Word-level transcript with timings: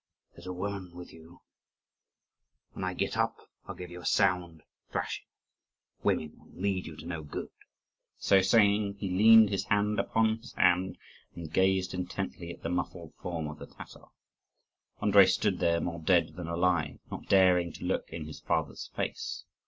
"There's 0.33 0.47
a 0.47 0.51
woman 0.51 0.95
with 0.95 1.13
you. 1.13 1.41
When 2.71 2.83
I 2.83 2.95
get 2.95 3.17
up 3.17 3.35
I'll 3.67 3.75
give 3.75 3.91
you 3.91 4.01
a 4.01 4.05
sound 4.07 4.63
thrashing. 4.91 5.27
Women 6.01 6.39
will 6.39 6.59
lead 6.59 6.87
you 6.87 6.95
to 6.95 7.05
no 7.05 7.21
good." 7.21 7.51
So 8.17 8.41
saying, 8.41 8.95
he 8.95 9.11
leaned 9.11 9.49
his 9.51 9.65
hand 9.65 9.99
upon 9.99 10.37
his 10.37 10.53
hand 10.53 10.97
and 11.35 11.53
gazed 11.53 11.93
intently 11.93 12.49
at 12.51 12.63
the 12.63 12.67
muffled 12.69 13.13
form 13.21 13.47
of 13.47 13.59
the 13.59 13.67
Tatar. 13.67 14.07
Andrii 15.03 15.27
stood 15.29 15.59
there, 15.59 15.79
more 15.79 15.99
dead 15.99 16.35
than 16.35 16.47
alive, 16.47 16.97
not 17.11 17.27
daring 17.29 17.71
to 17.73 17.85
look 17.85 18.09
in 18.09 18.25
his 18.25 18.39
father's 18.39 18.87
face. 18.95 19.43